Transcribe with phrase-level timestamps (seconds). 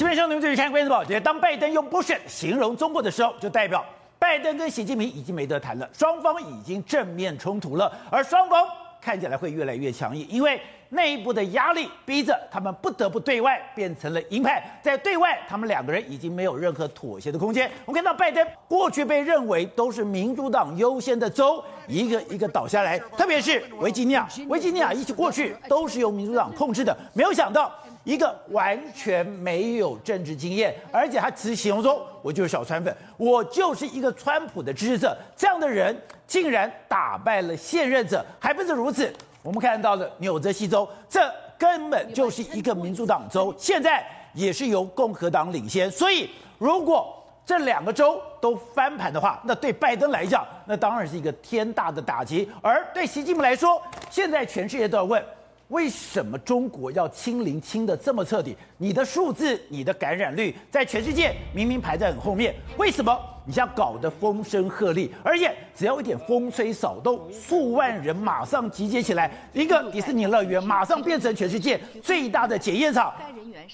[0.00, 1.04] 基本上，你们继续看《关键报》。
[1.06, 3.84] 觉得当拜登用 “bush” 形容中国的时候，就代表
[4.18, 8.66] 拜登跟习近平已经没得谈了，双方已经正面冲突了，而双方
[8.98, 10.58] 看起来会越来越强硬，因为
[10.88, 17.70] 内部的压力逼着他们不得不对外变成了鹰派，在对外，他们两个人已经没有任何妥协的空间。
[17.84, 27.70] 我们看到拜登过去被认为都是民主党优先的州，一个一个倒下来，特别是维吉尼亚，维吉尼亚一起过去都是由民主党控制的，没有想到。
[28.04, 35.94] 一个完全没有政治经验，而且他只形容说：“我就是小川粉，我就是一个川普的支持者。”这样的人
[36.26, 39.12] 竟然打败了现任者，还不是如此？
[39.42, 41.20] 我们看到了纽泽西州，这
[41.58, 45.90] 根本就是一个民主党州，现在也是由共和党领先。
[45.90, 52.48] 所以，如果这两个州都翻盘的话，那对拜登来讲，那当然是一个天大的打击。
[52.62, 55.22] 而对习近平来说，现在全世界都要问。
[55.70, 58.56] 为什么中国要清零清的这么彻底？
[58.76, 65.08] 你的数字、你的感染率在全世界明明排在很后面，为什么你像搞得风声鹤唳？
[65.22, 73.12] 而且只要一点风吹扫动，数万人马上集结起来，一个迪士尼乐园马上变成全世界最大的检验场。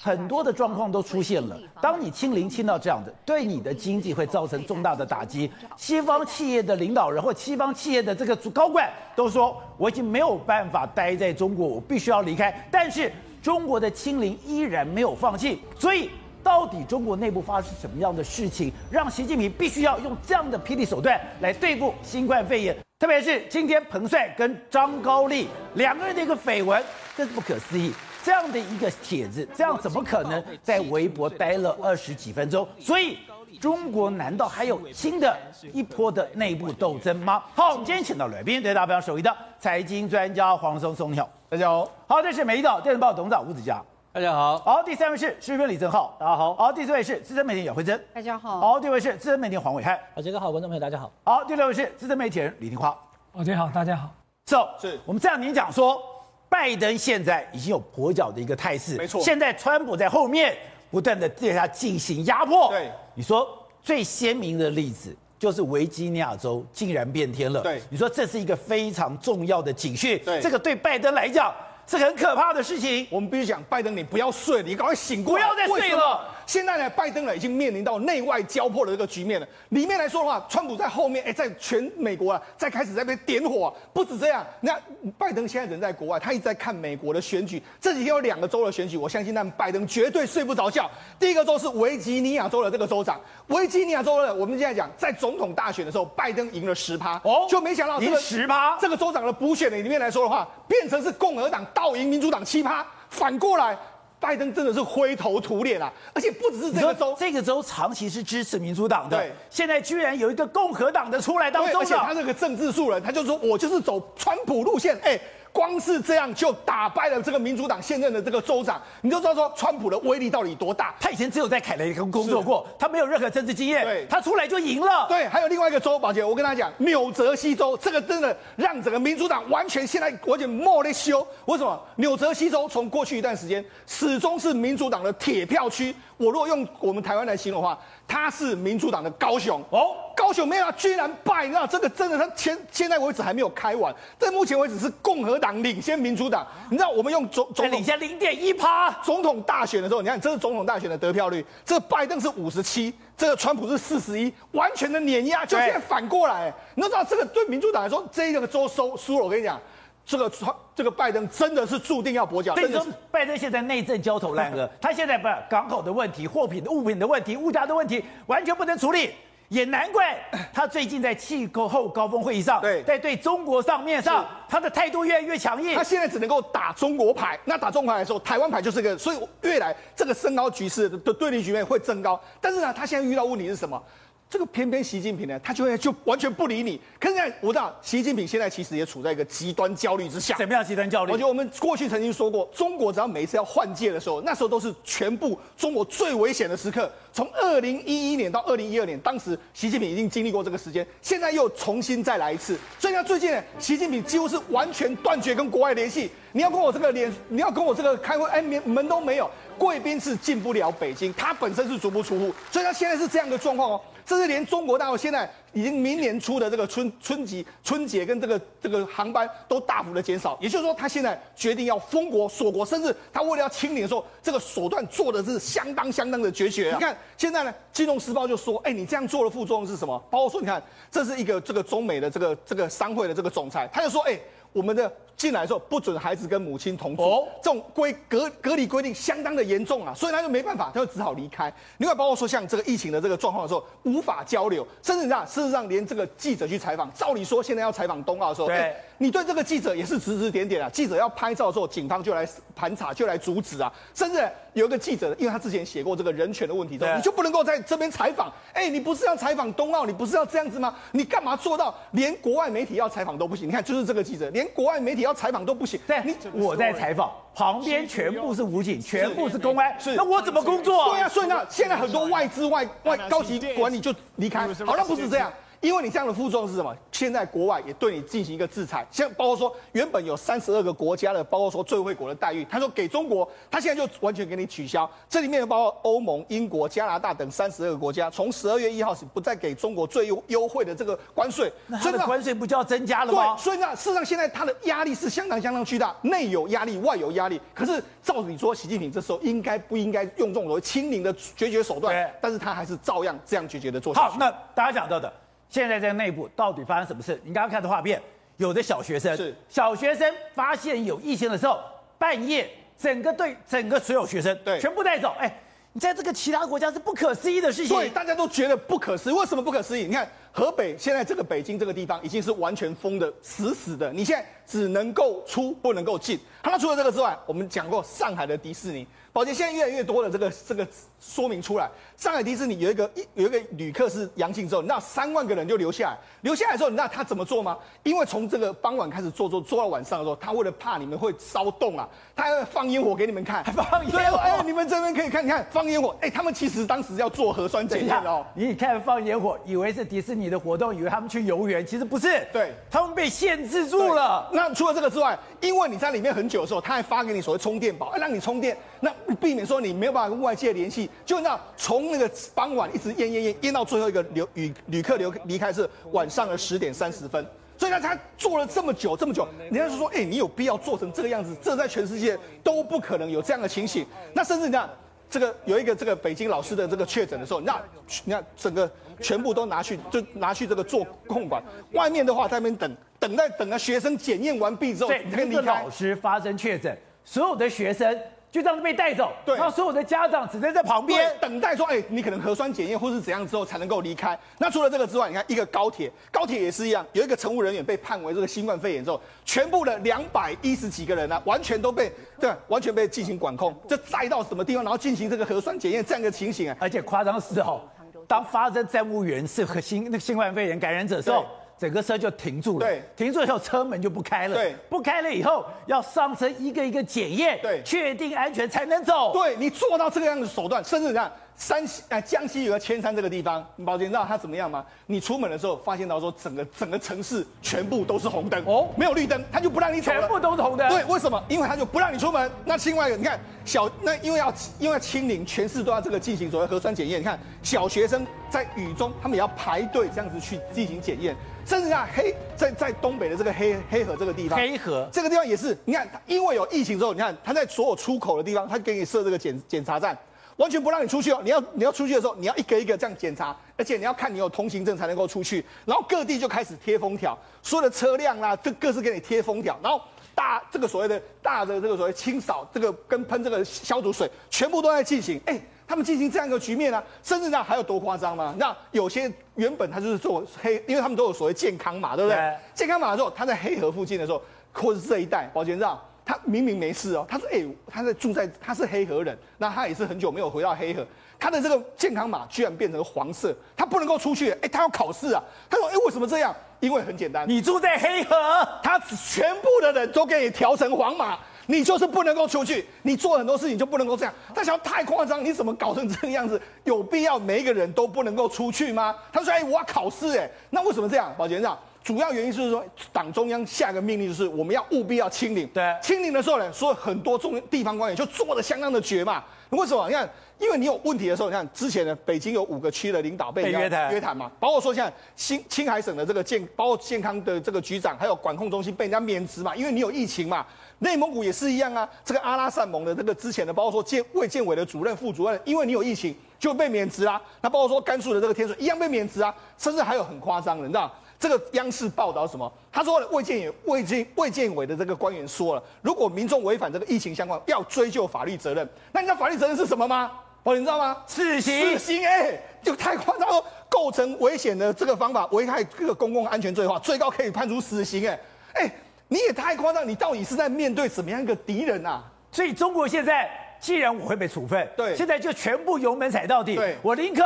[0.01, 1.59] 很多的状况都出现了。
[1.81, 5.51] 当你清零清到这样的，对你的经济会造成重大的打击。
[5.77, 12.67] 西方企业的领导人或西方企业的这个高管都说，我已经没有办法待在中国，我必须要离开。
[12.71, 15.61] 但是中国的清零依然没有放弃。
[15.79, 16.11] 所以，
[16.43, 22.77] 到底中国内部发生什么样的事情，让习近平必须要用这样的霹雳手段来对付新冠肺炎？
[22.99, 26.83] 特别是今天彭帅跟张高丽两个人的一个绯闻，
[27.15, 27.93] 真是不可思议。
[28.27, 32.67] 这样的一个帖子，这样怎么可能在微博待了二十几分钟？
[32.77, 33.19] 所以
[33.61, 35.39] 中国难道还有新的
[35.73, 37.41] 一波的内部斗争吗？
[37.55, 41.89] 好，我们今天请到来宾，对大家非常熟悉的财经专家黄松松，你好，大家好。
[42.09, 43.81] 好，这是美丽岛电子报董事长吴子嘉，
[44.13, 44.59] 大家好。
[44.59, 46.53] 好，第三位是时评李正浩，大家好。
[46.57, 48.61] 好，第四位是资深媒体姚慧珍，大家好。
[48.61, 51.13] 好，第五位是资深媒体黄伟汉，好，杰哥好，观众朋友大家好。
[51.23, 52.93] 好，第六位是资深媒体人李廷樺，
[53.33, 54.11] 大家好，大家好。
[54.47, 56.16] So, 是我们这样，您讲说。
[56.57, 59.21] 拜登现在已经有跛脚的一个态势，没错。
[59.23, 60.57] 现在川普在后面
[60.91, 62.71] 不断的对他进行压迫。
[62.71, 63.47] 对，你说
[63.83, 67.61] 最鲜明的例子就是维吉尼亚州竟然变天了。
[67.61, 70.19] 对，你说这是一个非常重要的警讯。
[70.25, 71.55] 对，这个对拜登来讲
[71.87, 73.07] 是很可怕的事情。
[73.11, 76.25] 我们必须讲，拜登你不要睡，你赶快醒过来，不要再睡了。
[76.47, 79.47] 现在呢，拜登呢已经面临到内外交迫的这个局面了。
[79.71, 83.75] 里面来说的话，川普在后面，哎，在全美国啊，在开始在被点火啊。
[83.93, 84.79] 不止这样，那
[85.19, 87.61] 拜登现在人在国外，他一直在看美国的选举。
[87.81, 90.89] 这几天有两个州的选举，我相信那拜登绝对睡不着觉。
[91.19, 103.77] 第一个州是维吉尼亚州的这个州长，维吉尼亚州的，我们现在讲，在总统大选的时候，拜登赢了十趴，哦，就没想到这个十趴，这个州长的补选的里面来说的话，变成是共和党倒赢民主党七趴，反过来。
[104.19, 105.93] 拜登真的是灰头土脸啊！
[106.15, 115.19] 而且不只是这个州，这个州长期是支持民主党的，对，现在居然有一个共和党的出来当州长，而且他这个政治素人，他就说我就是走川普路线，哎。
[115.57, 120.95] 光是这样就打败了这个民主党现任的这个州长，你就知道说川普的威力到底多大。
[121.01, 125.07] 他以前只有在凯雷工作过，他没有任何政治经验，对，他出来就赢了。
[125.09, 131.27] 对，还有另外一个州，宝杰，我跟他讲，纽泽西州这个真的让整个民主党完全现在完全莫得修。
[131.47, 131.83] 为什么？
[131.97, 135.97] 纽泽西州从过去一段时间始终是民主党的铁票区。
[136.19, 139.97] 我如果用我们台湾来形容的话，他是民主党的高雄哦。
[140.17, 143.95] 高雄没有，居然败，那这个真的，他现现在为止还没有开完。
[144.19, 146.47] 但目前为止是共和党领先民主党。
[146.71, 148.91] 你知道我们用总总统领先零点一趴。
[149.03, 155.45] 总统大选的时候，你看这是总统大选的得票率，这个拜登是五十七，这个川普是四十一，完全的碾压。
[155.45, 159.25] 就现在反过来，你都知道这个对民主党来说，这个州收输了。
[159.25, 159.61] 我跟你讲，
[160.07, 162.55] 这个川这个拜登真的是注定要跛脚。
[162.55, 169.11] 所以说，拜登现在内政焦头烂额， 他现在把港口的问题、货品的物品的问题、物价的问题完全不能处理。
[169.49, 170.19] 也难怪
[170.53, 175.77] 他最近在气候后高峰会议上，对，在对中国上面上，他的态度越来越强硬。
[175.77, 182.21] 他现在只能够打中国牌，那打中国牌的时候，台湾牌就是个，所以越来这个升高局势的对立局面会增高。
[182.41, 183.81] 但是呢，他现在遇到问题是什么？
[184.29, 186.81] 这个偏偏习近平呢，他就会就完全不理你。
[186.99, 190.37] 可是呢，我知道习近平现在其实也处在一个极端焦虑之下。
[190.37, 191.13] 怎么样极端焦虑？
[191.13, 196.91] 我觉得我们过去曾经说过，中国只要每一次要换届的时候，那时候都是全部中国最危险的时刻。
[197.13, 202.59] 从二零一一年到二零一二年，当时习近平已经经历过这个时间，现在又重新再来一次。
[202.81, 206.11] 所以呢，最近呢，习近平几乎是完全断绝跟国外联系。
[206.33, 209.31] 你要跟我这个联，你要跟我这个开会，哎，连门都没有。
[209.57, 213.81] 贵宾是进不了北京，他本身是足不出户，所以他现在是这样的状况哦。
[214.07, 226.71] 这是连中国大陆现在已经明年初的这个春春节春节跟这个这个航班都大幅的减少，也就是说，他现在决定要封国锁国，甚至他为了要清零的时候，这个手段做的是相当相当的决绝。
[226.73, 234.17] 你看现在呢，《金融时报》就说：“哎，你这样做的副作用是什么？”包括说，你看这是一个这个中美的这个这个商会的这个总裁，他就说：“哎，
[234.57, 241.51] 我们的。”进来的时候不准孩子跟母亲同住，哦、这种规隔隔离规定相当的严重啊，所以他就没办法，他就只好离开。
[241.79, 250.69] 另外包括说像这个疫情的这个状况的时候，无法交流，甚至上，事实上连这个记者去采访，照理说现在要采访冬奥的时候，对、欸，你对这个记者也是指指点点啊。
[250.71, 253.73] 记者要拍照的时候，警方就来盘查，就来阻止啊。
[253.95, 258.33] 甚至有一个记者，因为他之前写过这个人权的问题，对，你就不能够在这边采访。
[258.53, 260.75] 哎、欸，你不是要采访冬奥，你不是要这样子吗？
[260.93, 263.49] 你干嘛做到连国外媒体要采访都不行？
[263.49, 265.79] 你看，就是这个记者，连国外媒体要采访都不行。
[265.87, 270.91] 对，你我在采访，旁边全部是武警，全部是公安，是那我怎么工作？
[270.93, 275.31] 对啊，所以呢，现在很多外资外外高级管理就离开，好像不是这样。
[275.67, 276.73] 因为你这样的副作用是什么？
[276.93, 284.89] 现在国外也对你进行一个制裁，像包括说原本有三十二个国家的，包括说最惠国的待遇，他说给中国，他现在就完全给你取消。
[285.09, 291.53] 这里面包括欧盟、英国、加拿大等三十二个国家，从十二月一号起不再给中国最优优惠的这个关税。
[291.67, 293.35] 那它的关税不就要增加了吗？
[293.35, 297.41] 对，所以呢，事实上现在它的压力是相当相当巨大，内有压力，外有压力。
[297.53, 301.93] 可是照理说，习近平这时候应该不应该用这种所谓清零的决绝手段？
[301.93, 303.93] 对但是他还是照样这样决绝的做。
[303.93, 305.13] 好，那大家讲到的。
[305.49, 307.21] 现在在内部到底发生什么事？
[307.25, 308.01] 你刚刚看的画面，
[308.37, 311.61] 有的小学生，是小学生发现有疫情的时候，
[311.99, 315.15] 半夜整个队、整个所有学生对全部带走。
[315.19, 315.41] 哎，
[315.73, 319.15] 你在这个其他国家是不可思议的事情，对，大家都觉得不可思议。
[319.15, 319.87] 为什么不可思议？
[319.87, 326.21] 你看河北现在这个北京这个地方已经是完全封的死死的，你现在只能够出不能够进。
[326.43, 328.87] 那除了这个之外，我们讲过上海的迪士尼。
[329.15, 330.69] 宝洁，现在越来越多的这个这个
[331.01, 331.67] 说明出来，
[331.97, 337.57] 上海迪士尼有一个一有一个旅客是阳性之后，你知道三万个人就留下来，留下来之后，你知道他怎么做吗？
[337.83, 348.23] 因为从这个傍晚开始做做做到晚上的时候，他为了怕你们会骚动啊，他还会放烟火给你们看，放烟火，哎，你们这边可以看，你看放烟火，哎，他们其实当时要做核酸检验哦。
[348.37, 354.29] 你看放烟火，以为是迪士尼的活动，以为他们去游园，其实不是，对，他们被限制住了。
[354.33, 359.87] 那除了这个之外，因为你在里面很久的时候，他还发给你所谓充电宝，让你充电，那避免说你没。
[359.87, 367.25] 有办法跟外界联系，就那从那个傍晚一直淹淹淹淹到最后一个留旅旅客留离开是晚上的十点三十分，
[367.57, 371.37] 所以呢，他做了这么久这么久，人家是说，哎，你有必要做成这个样子？
[371.41, 373.87] 这在全世界都不可能有这样的情形。
[374.13, 374.69] 那甚至你看，
[375.09, 377.61] 这个有一个这个北京老师的这个确诊的时候，那
[378.05, 378.71] 你看整个
[379.01, 381.43] 全部都拿去就拿去这个做控管，
[381.73, 387.99] 外面的话在那边等等待等啊学生检验完毕之后，对，那个老师发生确诊，所有的学生。
[388.37, 394.19] 就这样子被带走，对，然后所有的家长只能在旁边等待，说，哎，你可能核酸检验或是怎样之后才能够离开。
[394.37, 401.91] 那除了这个之外，你看一个高铁，高铁也是一样，有一个乘务人员被判为这个新冠肺炎之后，全部的两百一十几个人呢、啊，完全都被
[402.21, 406.57] 对，完全被进行管控，这载到什么地方，然后进行这个核酸检验这样一个情形啊。
[406.61, 407.63] 而且夸张的是哦，
[408.07, 411.25] 当发生站务员是和新那个新冠肺炎感染者的时候。
[411.59, 419.13] 整个车就停住了，对，停住以后车门就不开了，对，不开了以后要上车一个一个检验，对，确定安全才能走。
[419.13, 424.65] 对，你做到这个样的手段，甚至你看山西啊江西有个千山这个地方，宝杰你知道它怎么样吗？
[424.87, 430.69] 你出门的时候发现到说整个整个城市全部都是红灯哦，没有绿灯，它就不让你走了，全部都是红灯。
[430.69, 431.23] 对，为什么？
[431.29, 432.31] 因为它就不让你出门。
[432.45, 437.01] 那另外一个，你看小那因为要因为要清零，全市都要这个进行所谓核酸检验。
[437.01, 441.17] 你看小学生在雨中，他们也要排队这样子去进行检验。
[441.47, 449.97] 甚至啊，黑在在东北的这个黑黑河这个地方，黑河这个地方也是，你看，因为有疫情之后，你看他在所有出口的地方，他给你设这个检检查站，
[450.39, 451.21] 完全不让你出去哦。
[451.23, 455.45] 你要你要出去的时候，你要一个一个这样检查，而且你要看你有通行证才能够出去。
[455.65, 459.57] 然后各地就开始贴封条，所有的车辆啊，这各自给你贴封条。
[459.63, 459.81] 然后
[460.17, 465.21] 大这个所谓的大的这个所谓清扫，这个跟喷这个消毒水，全部都在进行。
[465.27, 465.41] 哎。
[465.69, 468.35] 他们进行这样一个局面呢、啊，甚至呢还有多夸张吗？
[468.39, 472.17] 那有些原本他就是做黑，因为他们都有所谓健康码，对不对？
[472.17, 480.87] 对健康码的时候，他在黑河附近的时候，或者是这一带，宝杰知道，他明明没事哦，他说哎、欸，他在住在，他是黑河人，那他也是很久没有回到黑河，
[481.19, 486.35] 他的这个健康码居然变成黄色，他不能够出去，哎、欸，他要考试啊，他说哎、欸，为什么这样？
[486.61, 488.17] 因为很简单，你住在黑河，
[488.63, 491.19] 他全部的人都给你调成黄码。
[491.47, 494.13] 你就是不能够出去，你做很多事情就不能够这样。
[494.35, 496.41] 他想太夸张，你怎么搞成这个样子？
[496.65, 498.95] 有必要每一个人都不能够出去吗？
[499.13, 505.47] 他说：“哎，我要考试，哎，那为什么这样？”宝杰这样，主要原因就是说，党中央下一个命令就是我们要务必要清零。
[505.55, 509.23] 对，清零的时候呢，所以很多中地方官员就做的相当的绝嘛。
[509.51, 509.87] 为什么？
[509.87, 510.11] 你看。
[510.39, 520.45] 因为你有问题的时候，你看之前呢，北京有五个区的领导被约谈约谈嘛，包括说现在新青海省的这个健，包括健康的这个局长，还有管控中心被人家免职嘛，因为你有疫情嘛。
[520.81, 527.19] 内蒙古也是一样啊，这个阿拉善盟的这个之前的，包括说建卫健委的主任、副主任，因为你有疫情就被免职啊。
[527.41, 530.93] 那包括说甘肃的这个天水一样被免职啊，甚至还有很夸张的，你知道？
[531.19, 532.53] 这个央视报道什么？
[532.71, 538.69] 他说卫健委卫健卫健委的这个官员说了，如果民众违反这个疫情相关，要追究法律责任。
[538.93, 540.11] 那你知道法律责任是什么吗？
[540.43, 541.03] 哦，你知道吗？
[541.07, 548.21] 死刑，死刑，哎、欸，就太夸张了，构成危险的这个方法，危害这个公共安全罪的话，最高可以判处死刑，哎，
[548.53, 548.71] 哎，
[549.09, 552.05] 你也太夸张，你到底是在面对怎么样一个敌人啊？
[552.31, 557.25] 所以中国现在既然我会被处分，对，现在就全部油门踩到底，对，我宁可。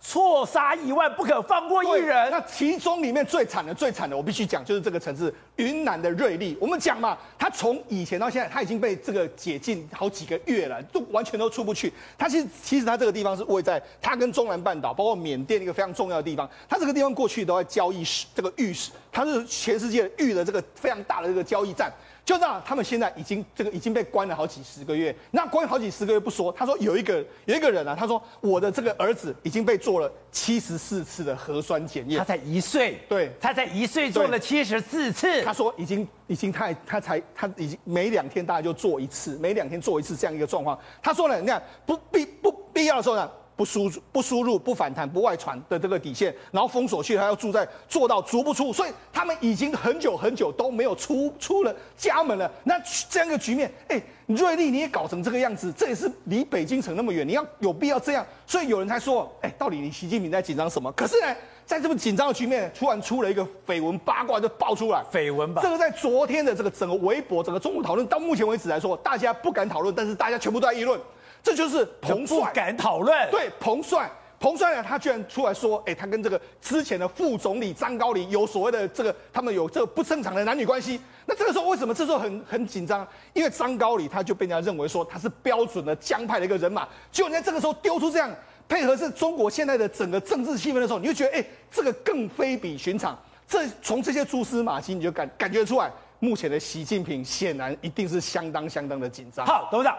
[0.00, 2.30] 错杀一万，不可放过一人。
[2.30, 6.56] 那其中里面最惨的、最惨的，我必须讲，就是这个城市云南的瑞丽。
[6.60, 11.92] 我们讲嘛，他从以前到现在，他已经被这个解禁好几个月了，都完全都出不去。
[12.16, 16.48] 他其实，其实他这个地方是位在他跟中南半岛，包括缅甸一个非常重要的地方。
[16.68, 21.92] 他这个地方过去都在交易市，这个玉石，它是全世界玉的这个非常大的这个交易站。
[22.26, 25.14] 就这样，他们现在已经这个已经被关了好几十个月。
[25.30, 32.18] 那关了好几十个月不说，他说有一个有一个人啊，他说我的这个儿子已经被做了七十四次的核酸检验。
[32.18, 35.40] 他才一岁，对，他才一岁做了七十四次。
[35.44, 40.76] 他说已经已经他他才他已经每两天大概就做一次，每两天做一次这样一个状况。
[41.00, 43.30] 他说呢，你看不必不必要的时候呢。
[43.56, 52.50] 不输不输入不反弹不外传的这个底线，然后封锁区还要住在做到足不出，所以他们已经很久很久都没有出出了家门了。
[52.64, 58.24] 那这样一个局面，哎，瑞丽你也搞成这个样子，这也是离北京城那么远，你要有必要这样？
[58.46, 60.92] 所以有人才说，哎，到底你习近平在紧张什么？
[60.92, 61.34] 可是呢，
[61.64, 65.62] 在这么紧张的局面，突然出了一个绯闻八卦就爆出来，绯闻吧？
[65.62, 71.00] 这个在昨天的这个整个微博整个中午讨论到目前为止来说，大家不敢讨论，但是大家全部都在议论。
[71.46, 73.30] 这就是彭帅不敢讨论。
[73.30, 74.10] 对，彭帅，
[74.40, 81.00] 彭帅呢，他居然出来说，哎，他跟这个之前的副总理张高丽有所谓的这个，他们有这个不正常的男女关系。
[81.24, 83.06] 那这个时候为什么这时候很很紧张？
[83.32, 86.88] 因为张高丽他就被人家认为说他是标准的江派的一个人马。
[87.12, 88.28] 就在这个时候丢出这样
[88.66, 93.16] 配合是中国现在的整个政治气氛的时候，你就觉得，哎，这个更非比寻常。
[93.46, 95.88] 这从这些蛛丝马迹，你就感感觉出来，
[96.18, 99.46] 目前的习近平显然一定是相当相当的紧张。
[99.46, 99.96] 好，董事长。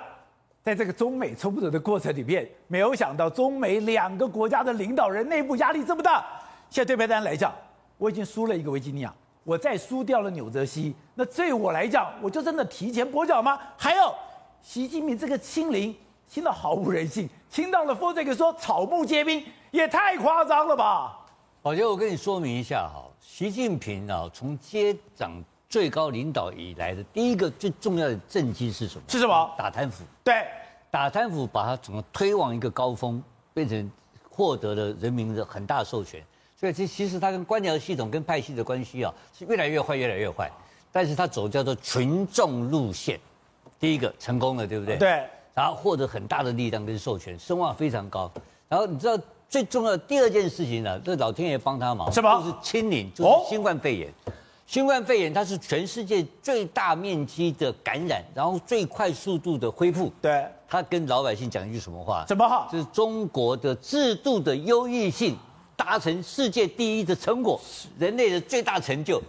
[0.68, 6.26] 在这个中美冲突的过程里面，没有想到中美两个国家的领导人内部压力这么大。
[6.70, 7.56] 现在对拜登来讲，
[7.98, 9.14] 我已经输了一个维吉尼亚，
[9.46, 13.58] 我再输掉了纽泽西，那对我来讲，我就真的提前跛脚吗？
[13.78, 14.14] 还有，
[14.62, 15.96] 习近平这个清零，
[16.28, 21.18] 清到毫无人性，清到了说这个说草木皆兵，也太夸张了吧？
[21.62, 25.42] 宝杰，我跟你说明一下哈，习近平啊，从接掌。
[25.70, 29.04] 最高领导以来的第一个最重要的政绩是什么？
[29.08, 29.54] 是什么？
[29.58, 30.04] 打贪腐。
[30.24, 30.46] 对，
[30.90, 33.22] 打贪腐把他怎么推往一个高峰，
[33.54, 33.92] 变成
[34.30, 36.24] 获得了人民的很大授权。
[36.56, 40.50] 所以其其实他跟官僚系统跟派系的关系啊是越来越坏，越来越坏。
[40.92, 43.20] 但是他走叫做群众路线，
[43.78, 44.98] 第一个成功了，对不对？
[44.98, 45.26] 对。
[45.54, 48.32] 然后获得很大的力量跟授权，声望非常高。
[48.70, 49.20] 然后你知道
[49.50, 51.00] 最重要的第二件事情呢？
[51.02, 52.42] 这老天爷帮他忙，什么？
[52.42, 54.10] 就是清零，就是新冠肺炎。
[54.26, 54.32] 哦
[54.68, 60.12] 新冠肺炎它是全世界最大面积的感染，然后最快速度的恢复。
[60.22, 62.26] 对，他跟老百姓讲一句什么话？
[62.28, 62.68] 什么话？
[62.70, 65.38] 就是中国的制度的优异性
[65.78, 67.58] 达成世界第一的成果，
[67.98, 69.22] 人类的最大成就。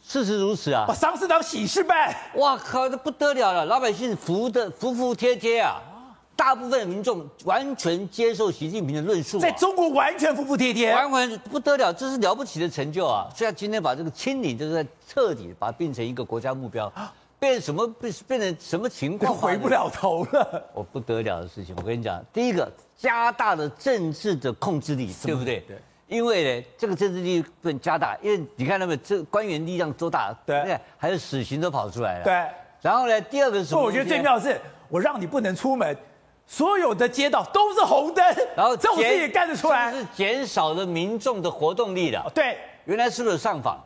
[0.00, 0.84] 事实如此啊！
[0.86, 2.14] 把丧事当喜事办。
[2.36, 5.82] 哇靠，这不得了了，老百姓服的服服帖帖啊。
[6.38, 13.26] 大部分民众完全接受习近平的论述，在中国完全服服帖帖，完全不得了，这是了不起的成就啊！
[13.34, 16.90] 所以他今天把这个清理，就是在彻底把它变成一个国家目标，
[17.40, 19.34] 变什么变变成什么情况？
[19.34, 20.62] 回不了头了。
[20.72, 25.58] 我不得了的事情，我跟你讲，第一个加大了政治的控制力，对不对？
[25.66, 25.76] 对。
[26.06, 32.24] 因为呢，这个政治力不能加大，因为你看他们这官员力量多大，对，还有死刑都跑出来了。
[32.24, 32.32] 对。
[32.80, 33.82] 然后呢，第二个是什么？
[33.82, 35.96] 我觉得最妙的是，我让你不能出门。
[36.50, 38.24] 所有的街道都是红灯，
[38.56, 42.24] 然后这种事也干得出来，是减少了民众的活动力了。
[42.34, 43.78] 对，原来是不是上访？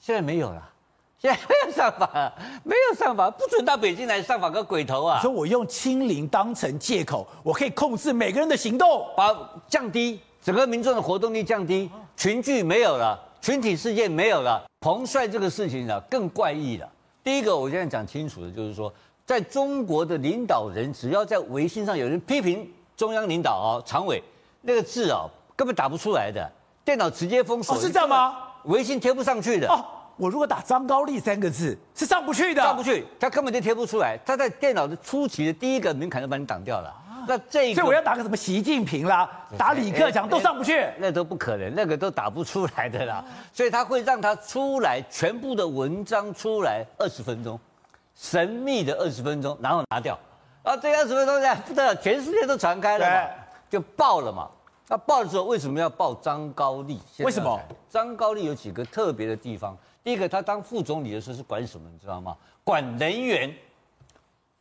[0.00, 0.60] 现在没有了，
[1.16, 2.34] 现在没有上访了，
[2.64, 5.20] 没有上访，不准到北京来上访个鬼头啊！
[5.20, 9.32] 所以我用清零当成借口，我可以控制每个人的行动，把
[9.68, 14.60] 降低整个民众的活动力降低，群聚没有了，群体事件没有了。
[14.80, 16.90] 彭帅这个事情呢，更怪异了。
[17.22, 18.92] 第一个，我现在讲清楚的就是说。
[19.26, 24.22] 在中国的领导人，只要在微信上有人批评中央领导啊、常委
[24.60, 25.24] 那个字啊，
[25.56, 26.50] 根本打不出来的，
[26.84, 27.74] 电脑直接封锁。
[27.74, 28.36] 哦，是这样吗？
[28.64, 29.66] 微信贴不上去的。
[29.68, 29.82] 哦，
[30.18, 34.18] 我如果打张高丽三个字是上不去的，上不去，他根本就贴不出来。
[34.26, 36.94] 他在电脑的初期的第一个门槛就把你挡掉了。
[37.26, 39.26] 那这个，所以我要打个什么习近平啦，
[39.56, 43.24] 打李克强都上不去，那都不可能，那个都打不出来的啦。
[43.54, 47.58] 所以他会让他出来全部的文章出来二十分钟，
[48.14, 50.18] 神秘的二十分钟，然后拿掉。
[50.62, 53.30] 啊，这二十分钟呢不得了，全世界都传开了嘛，
[53.68, 54.50] 就爆了嘛。
[54.88, 57.00] 那爆的时候为什么要爆张高丽？
[57.18, 57.60] 为什么？
[57.88, 59.76] 张高丽有几个特别的地方。
[60.02, 62.36] 第一个，他当副总理的时候是管什么，你知道吗？
[62.62, 63.48] 管人员。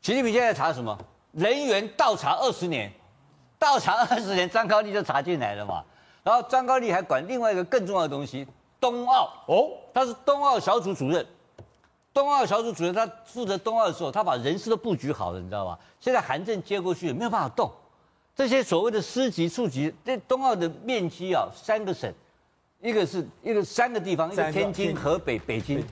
[0.02, 0.98] 习近平现在查什么？
[1.32, 2.92] 人员倒查二十年，
[3.58, 5.84] 倒查二十年，张高丽就查进来了嘛。
[6.24, 8.48] 然后张高丽还管另外一个更重要的东西，
[8.80, 11.26] 冬奥哦，他是冬奥小组主任。
[12.14, 15.78] 冬奥小组主任他负责冬奥的时候，他把人事都布局好了，你知道吧？
[16.00, 17.72] 现在韩正接过去也没有办法动，
[18.36, 22.14] 这些所谓的师级、处级，这冬奥的面积啊，三个省，
[22.82, 25.84] 一个是一个三个地方，一个天津、河北、北京，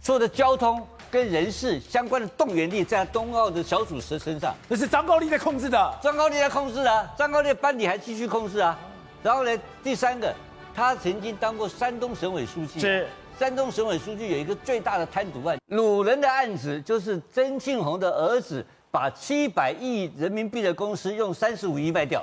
[0.00, 0.86] 所有的交通。
[1.10, 5.98] 跟人事相关的动员力在冬奥的小组身上，那是张高丽在控制的。
[6.00, 8.78] 张高丽在控制啊，张高丽班底还继续控制啊。
[9.20, 9.50] 然后呢，
[9.82, 10.32] 第三个，
[10.74, 12.80] 他曾经当过山东省委书记。
[12.80, 13.06] 是。
[13.38, 22.22] 山东省委书记有一个最大的贪渎案，鲁人的案子，就是曾庆红的儿子把七百亿人民币的公司用三十五亿卖掉。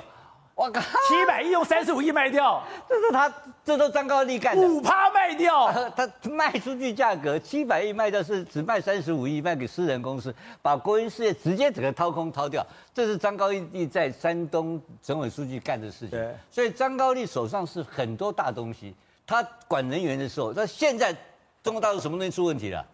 [0.58, 0.80] 我靠！
[0.80, 3.32] 七百亿用三十五亿卖掉，这是他，
[3.64, 4.66] 这都张高丽干的。
[4.66, 12.66] 五趴卖掉， 他卖出去价格七百亿卖掉是只卖三十五亿卖给私人公司，把国营事业直接整个掏空掏掉。
[12.92, 16.10] 这是张高丽在山东省委书记干的事情。
[16.10, 18.92] 对，所以张高丽手上是很多大东西。
[19.24, 21.14] 他管人员的时候，那现在
[21.62, 22.84] 中国大陆什么东西出问题了？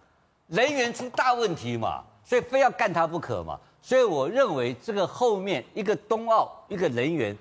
[0.48, 3.58] 人员出大问题嘛，所以非要干他不可嘛。
[3.80, 7.34] 所以我认为这个后面一个冬奥一个人员。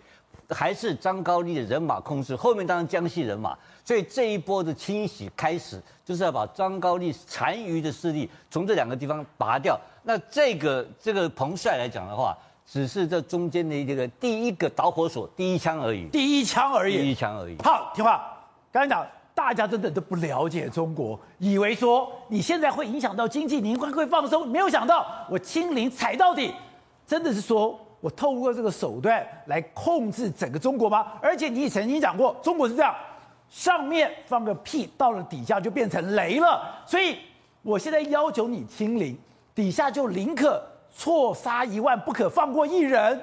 [0.54, 9.80] 还是张高丽的人马控制，后面当然江西人马，所以这一波的清洗开始，就是要把张高丽残余的势力从这两个地方拔掉。
[10.04, 17.58] 那这个这个彭帅来讲的话，只是这中间的这个第一个导火索，第一枪而已，第一枪而已，第一枪而已。
[17.64, 18.22] 好，听话，
[18.72, 26.54] 刚才讲大家真的都不了解中国，以为说你现在会影响到经济，你应该会放松，没有想到我清零踩到底，
[27.08, 27.80] 真的是说。
[28.04, 31.14] 我透过这个手段来控制整个中国吗？
[31.22, 32.94] 而且你曾经讲过，中国是这样，
[33.50, 36.70] 上面放个屁，到了底下就变成雷了。
[36.86, 37.20] 所以
[37.62, 39.18] 我现在要求你清零，
[39.56, 40.62] 底下就宁可
[40.94, 43.22] 错杀一万，不可放过一人。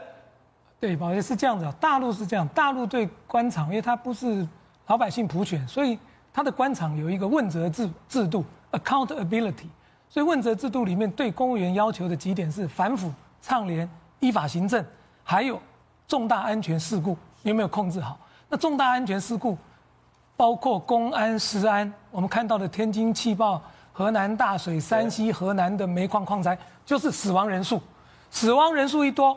[0.80, 4.48] 对，宝爷是这样子，大陆是这样，大陆对官场，因为它不是
[4.86, 5.98] 老百姓普选，所以
[6.32, 9.66] 它的官场有一个问责制制度 （accountability）。
[10.08, 13.12] 所以问责制度里面对公务员要求的几点是反腐、
[13.42, 13.86] 倡廉。
[14.20, 14.84] 依法行政，
[15.24, 15.60] 还有
[16.06, 18.18] 重大安全事故你有没有控制好？
[18.48, 19.56] 那重大安全事故
[20.36, 23.60] 包括公安、食安，我们看到的天津气爆、
[23.92, 27.80] 河南大水、山西、河南的煤矿矿灾，就是死亡人数。
[28.30, 29.36] 死亡人数一多，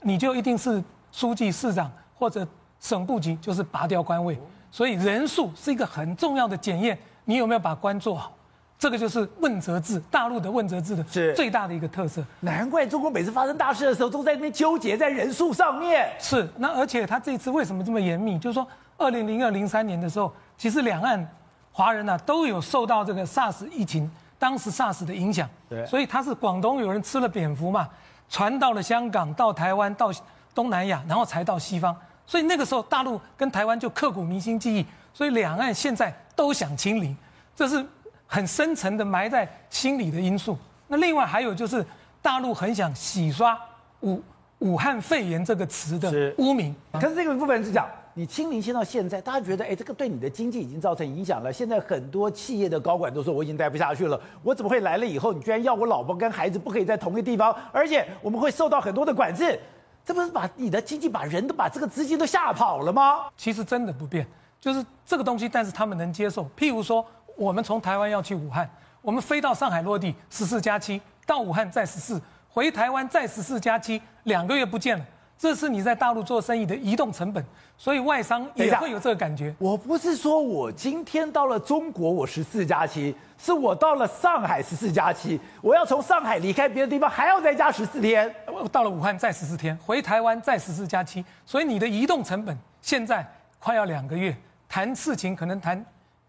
[0.00, 2.46] 你就一定是书记、市长或者
[2.78, 4.40] 省部级，就是拔掉官位。
[4.70, 8.32] 所以人数是一个很重要的检验，你有没有把官做好？
[8.80, 12.24] 这个就是问责制，大陆的问责制的最大的一个特色。
[12.40, 16.10] 难怪中国每次发生大事的时候，都在那边纠结在人数上面。
[16.18, 18.38] 是，那而且他这次为什么这么严密？
[18.38, 18.66] 就是说，
[18.96, 21.28] 二零零二零三年的时候，其实两岸
[21.72, 25.46] 华人呢、啊、都有受到这个 SARS 疫情，当时 SARS 的影响。
[25.68, 25.84] 对。
[25.84, 27.86] 所以他是广东有人吃了蝙蝠嘛，
[28.30, 30.10] 传到了香港，到台湾，到
[30.54, 31.94] 东南亚，然后才到西方。
[32.26, 37.14] 所以那个时候大陆跟台湾就刻骨铭心记忆，所以两岸现在都想清零，
[37.54, 37.84] 这是。
[38.32, 40.56] 很深层的埋在心里的因素。
[40.86, 41.84] 那另外还有就是，
[42.22, 43.58] 大陆很想洗刷
[44.02, 44.22] 武
[44.60, 46.72] 武汉肺炎这个词的污名。
[46.92, 51.52] 可是这个部分是讲，你清零先到现在，大家觉得，哎，这个对你的经济已经造成影响了。
[51.52, 54.20] 现在很多企业的高管都说，我已经待不下去了。
[54.44, 59.58] 我怎么会来了以后，你居然要我老婆跟孩子不可以在同一个地方，而且我们会受到很多的管制？
[60.04, 63.26] 这不是把你的经济、把人都把这个资金都吓跑了吗？
[63.36, 64.24] 其实真的不变，
[64.60, 66.48] 就是这个东西，但是他们能接受。
[66.56, 67.04] 譬如说。
[67.40, 68.68] 我们从台湾要去武汉，
[69.00, 75.02] 我们飞到上海落地十四加七，到武汉再十四，回台湾再十四加七，两个月不见了。
[75.38, 77.42] 这是你在大陆做生意的移动成本，
[77.78, 79.54] 所以外商也会有这个感觉。
[79.58, 88.30] 我不是说我今天到了中国我十四加七，是我到了上海十四加七，我要从上海离开别的地方还要再加十四天，
[88.70, 93.26] 到了武汉再十四天，回台湾再十四加七，所以你的移动成本现在
[93.58, 94.36] 快要两个月，
[94.68, 95.82] 谈事情可能谈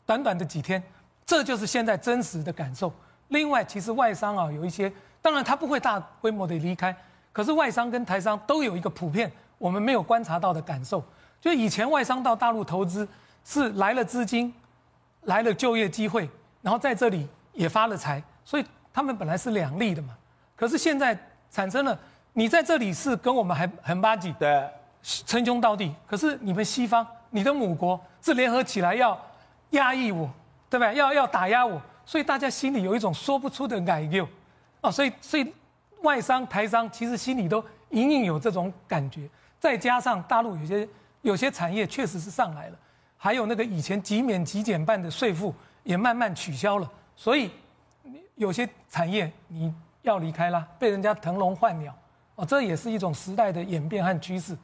[0.05, 0.81] 短短的几天。
[1.25, 2.91] 这就是现在真实的感受。
[3.29, 6.95] 另外，其实外商啊，有一些，当然他不会大规模的离开，
[7.31, 11.03] 可是外商跟台商都有一个普遍我们没有观察到的感受，
[11.39, 13.07] 就以前外商到大陆投资
[13.45, 14.53] 是来了资金，
[15.21, 16.29] 来了就业机会，
[16.61, 20.15] 然后在这里也发了财，所以他们本来是两利的嘛。
[20.55, 21.17] 可是现在
[21.49, 21.97] 产生了，
[22.33, 24.69] 你在这里是跟我们还很巴结，对，
[25.01, 25.93] 称兄道弟。
[26.05, 29.17] 可是你们西方，你的母国是联合起来要
[29.71, 30.29] 压抑我，
[30.71, 30.95] 对不对？
[30.95, 34.25] 要要打压我，所以大家心里有一种说不出的感忧
[34.79, 34.89] 啊。
[34.89, 35.53] 所以所以
[36.01, 39.29] 外商台商其实心里都隐隐有这种感觉。
[39.59, 40.87] 再加上大陆有些
[41.21, 42.77] 有些产业确实是上来了，
[43.17, 45.53] 还有那个以前即免即减半的税负
[45.83, 47.51] 也慢慢取消了，所以
[48.35, 49.71] 有些产业你
[50.03, 51.93] 要离开了，被人家腾笼换鸟，
[52.35, 54.57] 哦，这也是一种时代的演变和趋势，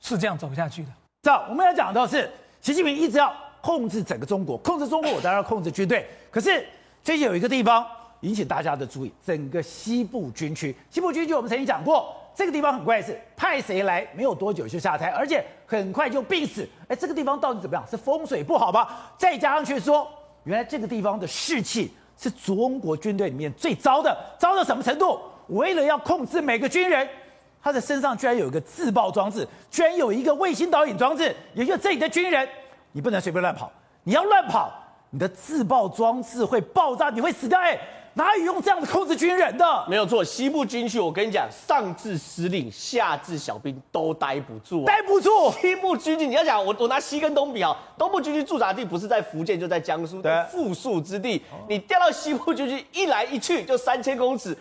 [0.00, 0.90] 是这样走下去的。
[1.22, 2.28] 这我们要讲的是
[2.60, 6.62] 习近平一直要控制整个中国，控制中国我当然要控制军队，可是
[7.02, 7.86] 最近有一个地方
[8.20, 12.14] 引起大家的注意，整个西部军区，西部军区我们曾经讲过。
[12.34, 16.66] 这个地方很怪，是派谁来没有多久就下台，而且很快就病死。
[16.88, 17.86] 哎，这个地方到底怎么样？
[17.86, 18.88] 是风水不好吗？
[19.18, 20.08] 再加上去说，
[20.44, 25.20] 原来这个地方的士气是中国军队里面最糟的，糟到什么程度？
[25.48, 27.06] 为了要控制每个军人，
[27.62, 32.48] 他的身上居然有一个自爆装置，居然有一个卫星导引装置，也就是这里的军人，
[32.92, 33.72] 你不能随便乱跑，
[34.04, 34.72] 你要乱跑，
[35.10, 37.58] 你的自爆装置会爆炸，你会死掉。
[37.58, 37.78] 哎。
[38.14, 39.64] 哪有用这样的控制军人的？
[39.88, 45.50] 没有错，西部军区，我跟你讲，上至司令，下至小兵都待不住，待不住。
[45.52, 51.42] 西部军区，你要讲，我我拿西跟东比啊，东部军区驻扎地不是在福建，就在江苏，的，富庶之地。
[51.66, 54.54] 你调到西部军区，一来一去就三千公尺。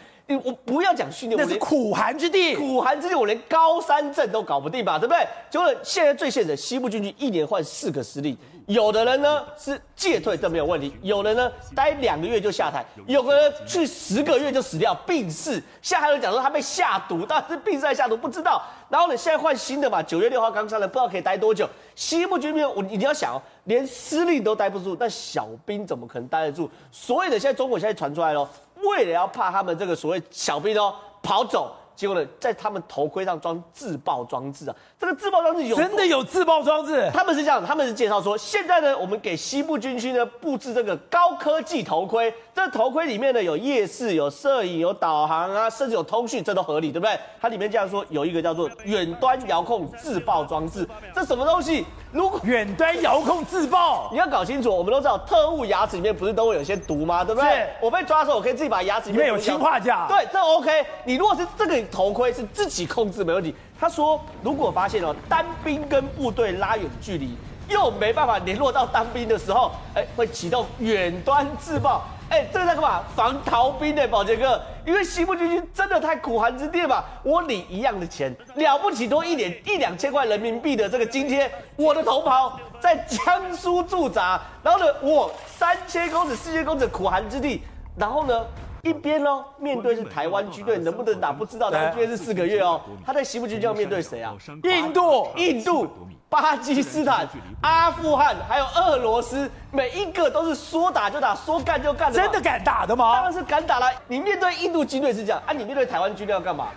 [0.44, 2.56] 我不要讲训练，那是苦寒之地。
[2.56, 5.28] 苦寒之地，我连高山镇都搞不定吧，对不对？
[5.50, 8.38] 结果现在最现实，西部军区一年换四个司令，
[8.72, 15.62] 有的人呢是届退，这没有问题；有的呢待两个月就下台，有的人去十个月就死掉，病逝。
[15.82, 18.62] 现在还有人讲说他被下毒，但是病逝还下毒不知道。
[18.88, 21.68] 然后呢，现在换新的嘛，九月六号刚上来，不知道可以待多久。
[21.96, 26.70] 西部军区，我你要想哦，连司令都待不住，那小兵怎么可能待得住？
[26.92, 28.50] 所以呢，现在中国现在传出来了。
[28.76, 34.76] 为了要怕他们这个所谓小兵哦跑走，结果呢，在他们头盔上装自爆装置啊！
[35.00, 37.10] 这个自爆装置有真的有自爆装置？
[37.14, 47.20] 他们是这样，他们是介绍说，现在呢，我们给西部军区呢布置这个高科技头盔，这个头盔里面呢有夜视、有摄影、有导航啊，甚至有通讯，这都合理，对不对？
[47.40, 51.86] 它里面这样说，有一个叫做远端遥控自爆装置，这什么东西？
[52.12, 57.24] 如果远端遥控自爆，你要搞清楚，我们都知道特务牙齿里面不是都会有些毒吗？
[57.24, 57.70] 对不对？
[57.80, 60.08] 我被抓的时候，我可以自己把牙齿里面有氰化钾。
[60.10, 60.86] 对，这 OK。
[61.06, 63.56] 你如果是这个头盔是自己控制没问题。
[63.80, 67.36] 他说，如果发现哦，单兵跟部队拉远距离，
[67.70, 72.04] 又没办法联络到单兵的时候，哎，会启动远端自爆。
[72.32, 73.04] 哎，这个在干嘛？
[73.14, 77.04] 防逃兵的宝杰哥，因为西部军区真的太苦寒之地了嘛。
[77.24, 87.64] 我领一样的钱，了不起多一点一两千块人民币的这个津贴，我的同袍在江苏驻扎，然后呢，我三千公尺、四千公尺苦寒之地，
[87.98, 88.46] 然后呢，
[88.84, 94.34] 一边呢面对是台湾军队能不能打不知道，台湾军队是四个月哦，他在西部军就要面对谁啊？
[94.64, 95.86] 印度，印度。
[96.32, 97.28] 巴基斯坦、
[97.60, 102.18] 阿富汗还有俄罗斯，每一个都是说打就打，说干就干的。
[102.18, 103.16] 真的敢打的吗？
[103.16, 103.92] 当然是敢打了。
[104.08, 106.70] 你面对印度军队是这样，啊，你面对台湾军队要干嘛？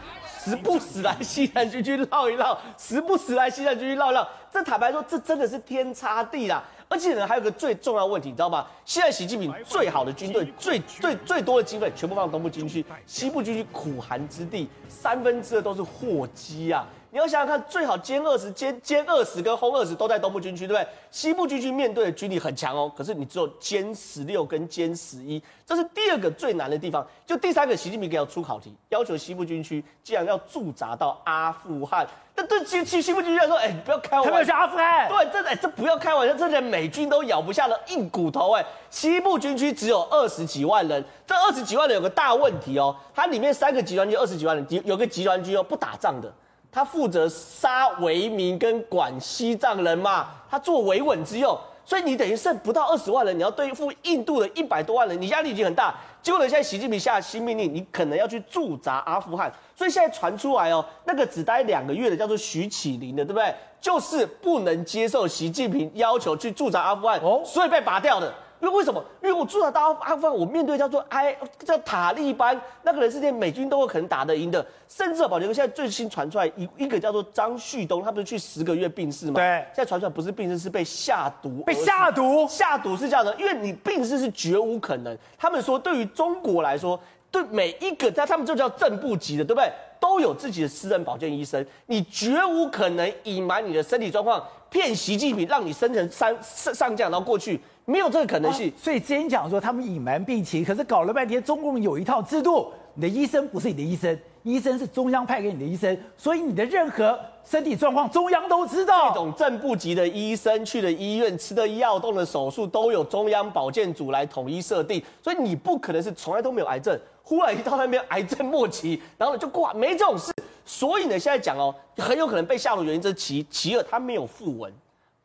[0.45, 4.29] 时不时来西南军区绕一绕，时不时来西南军区绕一绕。
[4.53, 6.61] 这坦白说，这真的是天差地啦。
[6.89, 8.67] 而且呢，还有个最重要的问题，你知道吗？
[8.85, 16.85] 现在习近平最好的军队、最最最多的经费，全部放东部军区，西部军区苦寒之地，三分之二都是货机啊。
[17.15, 20.89] 你要想想看，最好歼二十、歼歼二十跟轰二十都在东部军区，对不对？
[21.13, 27.07] 西部军区面对的军力很强哦，可是你只有歼十六跟歼十一，这是第二个最难的地方。
[27.25, 38.67] 就第三个，习近平给我出考题，要求西部军区既然要驻扎到阿富汗，那对西西西部军区来说，哎，你不要开玩笑，他们要去阿富汗，对，这哎这不要开玩笑，这连美军都咬不下的硬骨头哎。
[38.91, 46.29] 西部军区只有二十几万人，这二十几万人有个大问题哦，它里面三个集团军二十几万人，有有个集团军哦不打仗的。
[46.75, 55.95] 他负责杀维民跟管西藏人嘛，他做维稳之用，所以你等于剩不到二十万人，你要对付印度的一百多万人，你压力已经很大。
[56.21, 63.55] 结果呢，现在习近平下新命令，你可能要去驻扎阿富汗，所以现在传出来哦，那个只待两个月的叫做徐启林的，对不对？
[63.81, 68.35] 就是不能接受习近平要求去驻扎阿富汗，哦，所以被拔掉的。
[68.61, 69.05] 因为为什么？
[69.23, 74.65] 因为我驻扎到阿富汗，我面对叫做埃叫塔利班那个人，是连美军都有可能打得赢的。
[74.89, 79.35] 甚至宝杰哥现在最新传出来一一个叫做张旭东，他不是去十个月病逝吗？
[79.35, 79.45] 对。
[79.75, 81.63] 现在传出来不是病逝，是被下毒。
[81.65, 82.47] 被下毒？
[82.49, 85.17] 下毒是这样的，因为你病逝是绝无可能。
[85.37, 86.99] 他们说，对于中国来说，
[87.31, 89.71] 对每一个在他们就叫正部级的，对不对？
[90.01, 97.61] 都有自己的私人保健医生，你绝无可能隐瞒你的身体状况，骗习近平让你升成上上上将，然后过去。
[97.85, 98.69] 没有这个可能性。
[98.69, 109.09] 啊、所以之前讲说他们隐瞒病情，可是搞了半天，中共有一套制度，你的医生不是你的医生，医生是中央派给你的医生，所以你的任何身体状况，中央都知道。
[109.09, 120.33] 这种正部级的医生去的医院，吃的药、动的手术，都有中央保健组来统一设定，所以你不可能是从来都没有癌症，忽然一到那边癌症末期，然后就挂，没这种事。
[120.65, 124.73] 所以呢，现在讲哦，很有可能被下的原因这是其其二，他没有附文，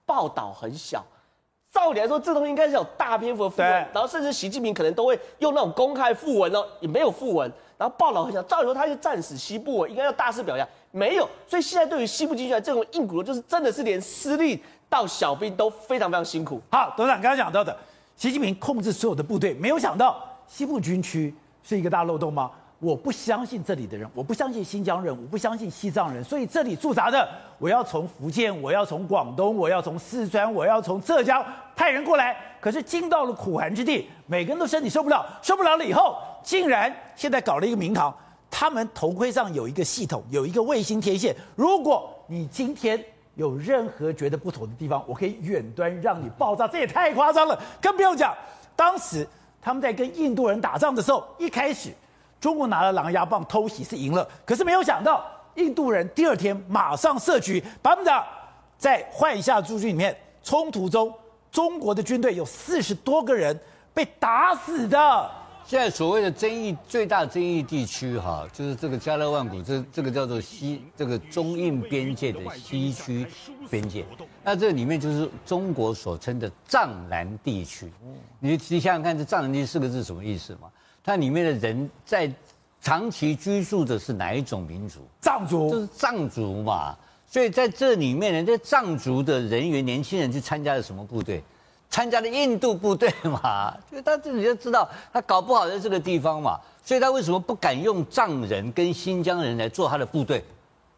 [0.06, 1.02] 报道很小。
[1.72, 7.52] 照理来说，这东西应该是有大篇幅的訃闻，对然后甚至习近平可能都会用那种公开附文哦，也没有附文。
[7.78, 11.30] 然后报道很小，照理说他是战死西部，应该要大肆表扬，没有。
[11.48, 16.62] 所以现在对于西部军区这种硬骨头，就是真的是连司令到小兵都非常非常辛苦。
[16.72, 17.76] 好，董事长刚刚讲到的，
[18.18, 22.52] 习近平控制所有的部队，没有想到西部军区是一个大漏洞吗？
[22.80, 31.44] 我不相信这里的人，我不相信新疆人，我不相信西藏人，所以这里驻扎的，我要从福建，我要从广东，我要从四川，我要从浙江
[31.76, 32.38] 派人过来。
[32.62, 38.16] 可是进到了苦寒之地，每个人都身体受不了，受不了了以后，竟然现在搞了一个名堂，
[38.50, 41.36] 他们头盔上有一个系统，有一个卫星天线。
[41.58, 43.04] 如果你今天
[43.36, 47.62] 有任何觉得不妥的地方，我可以远端让你爆炸，这也太夸张了。
[47.82, 48.34] 更不用讲，
[48.74, 49.28] 当时
[49.62, 51.90] 他们在跟印度人打仗的时候，一开始。
[52.40, 55.26] 中国拿了狼牙棒偷袭是赢了，可是没有想到
[55.56, 58.26] 印度人第二天马上设局，把他们的
[58.78, 61.14] 在换下驻军里面冲突中，
[61.52, 63.60] 中国的军队有四十多个人
[63.94, 65.32] 被打死的。
[65.66, 73.28] 现在所谓的争议最大争议地区哈，就是这个加勒万谷，这这个叫做西这个中印边界的西区
[73.70, 74.04] 边界，
[74.44, 77.92] 那这里面就是中国所称的藏南地区。
[78.40, 80.70] 你你想想看，这藏南地区四个字什么意思嘛？
[81.04, 82.32] 它里面的人在
[82.82, 85.00] 长期居住的是哪一种民族？
[85.22, 86.96] 藏族，就是藏族嘛。
[87.28, 91.44] 所以在这里面呢，这藏族的人员、年轻人去参加了什么部队？
[91.90, 93.72] 参加了印度部队嘛。
[93.90, 96.60] 所以他自己就知道，他搞不好在这个地方嘛。
[96.84, 100.38] 所以他为什么不敢用藏人跟新疆人来做他的部队？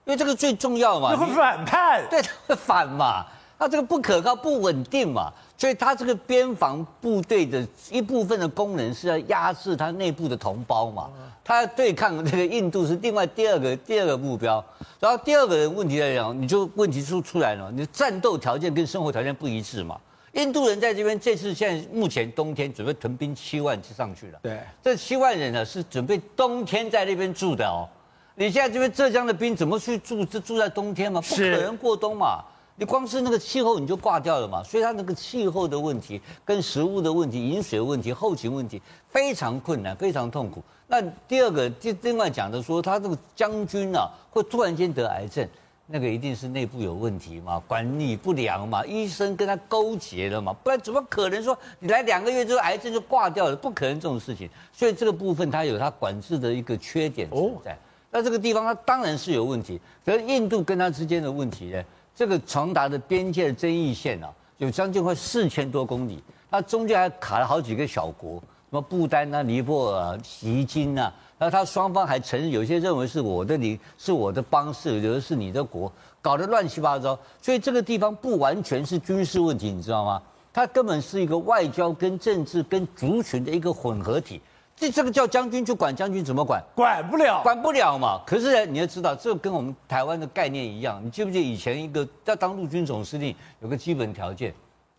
[0.06, 1.16] 因为这个最重要嘛。
[1.16, 2.04] 会反叛。
[2.10, 3.26] 对，他会反嘛。
[3.62, 5.32] 他这个不可靠、不稳定嘛。
[5.56, 11.12] 所以，他这个边防部队的一部分的功能是要压制他内部的同胞嘛，
[11.44, 14.66] 他要对抗这个印度是另外第二个第二个目标。
[15.00, 19.96] 然后第二个问题来讲，你就问题出出来了，你的战斗条件跟生活条件不一致嘛。
[20.32, 27.88] 印度人在这边这次现在目前冬天准备屯兵七万就上去了，对，这七万人呢是准备冬天在那边住的哦。
[28.34, 30.26] 你现在这边浙江的兵怎么去住？
[30.26, 32.44] 就住在冬天嘛，不可能过冬嘛。
[32.76, 40.64] 你光是那个气候你就挂掉了嘛，所以它那个气候的问题、跟食物的问题、饮水问题、后勤问题非常困难、非常痛苦。
[40.88, 45.48] 那第二个，就另外讲的说，他这个将军啊，会突然间得癌症，
[45.88, 53.56] 那个一定是内部有问题嘛，管理不良嘛，医生跟他勾结了嘛，不然怎么可能说你来两个月之后癌症就挂掉了？
[53.56, 54.50] 不可能这种事情。
[54.74, 57.78] 所以这个部分他有他管制的一个缺点存在。
[58.10, 61.82] 那这个地方他当然是有问题，可是印度跟他之间的问题呢？
[62.22, 77.18] 这个长达的边界的争议线啊，有将近快四千多公里，它中间还卡了好几个小国，什么不丹啊、尼泊尔、啊、锡金啊，然后他双方还承认，有些认为是我的你，是我的邦，是有的是你的国，搞得乱七八糟。
[77.42, 80.22] 所以这个地方不完全是军事问题，你知道吗？
[80.54, 84.40] 它根本是一个外交跟政治跟族群的一个混合体。
[84.82, 86.60] 这这个叫将军去管将军怎么管？
[86.74, 88.20] 管不了，管不了嘛。
[88.26, 91.00] 可是呢，你要知道，这跟我们台湾的概念一样。
[91.06, 94.52] 你记不记得以前一个要当陆军总司令有个基本条件，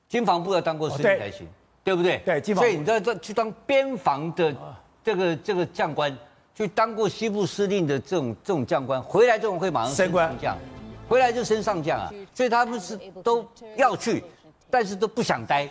[0.09, 1.51] 军防部要当过司令才行，哦、
[1.83, 2.41] 对，对不对？
[2.41, 4.55] 对，所以你在这去当边防的
[5.03, 6.17] 这个这个将官，
[6.55, 10.57] 去当过西部司令的这种这种将官，回来之后会马上升上将，
[11.09, 12.09] 回来就升上将啊。
[12.33, 13.45] 所以他们是都
[13.77, 14.23] 要去，
[14.71, 15.65] 但是都不想待，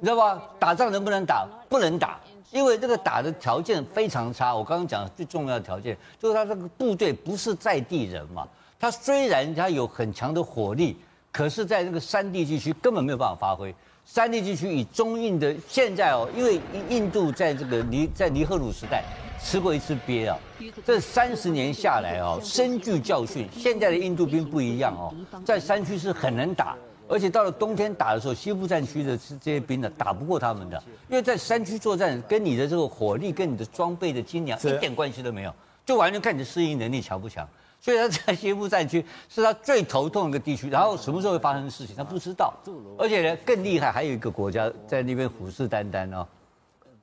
[0.00, 0.42] 你知道吧？
[0.58, 1.46] 打仗能不能打？
[1.68, 2.18] 不能打。
[2.50, 8.46] 因为这个打的条件非常差，我刚刚讲最重要的条件就是他这个部队不是在地人嘛，
[8.78, 10.96] 他虽然他有很强的火力，
[11.30, 13.74] 可是在这个山地地区根本没有办法发挥。
[14.04, 19.04] 山地地区以中印的现在哦，因为印度在这个尼在尼赫鲁时代
[19.40, 20.36] 吃过一次鳖啊，
[20.84, 23.48] 这三十年下来哦，深具教训。
[23.56, 26.76] 现在的印度兵不一样哦，在山区是很能打。
[27.10, 35.52] 而且到了冬天打的时候，西部战区的这些兵呢，打不过他们的，因为在山区作战，跟你的这个火力、跟你的装备的精良一点关系都没有，
[35.84, 37.46] 就完全看你的适应能力强不强。
[37.80, 42.54] 所以他在西部战区是他最头痛的一个地区，然后什么时候会发生的事情他不知道。
[42.96, 46.24] 而且呢，更厉害，还有一个国家在那边虎视眈眈哦，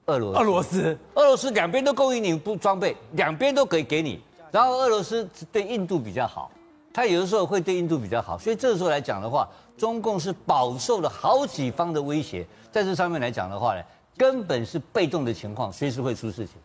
[0.05, 0.39] 俄罗斯。
[0.39, 4.21] 俄罗斯，俄罗斯两边都供应你不装备，两边都可以给你。
[4.51, 6.49] 然后俄罗斯对印度比较好。
[6.93, 13.83] 他有的时候会对印度比较好，所以这个时候来讲的话，中共是饱受了好几方的威胁，在这上面来讲的话呢，
[14.17, 16.55] 根本是被动的情况，随时会出事情。